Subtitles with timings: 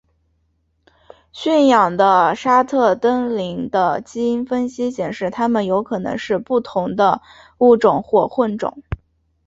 [1.31, 7.21] 驯养的沙特瞪羚的基因分析显示它们有可能是不同的
[7.59, 8.81] 物种或混种。